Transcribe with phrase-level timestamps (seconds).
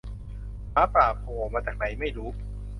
[0.73, 2.29] หมาป่าโผล่มาจากไหนไม่รู้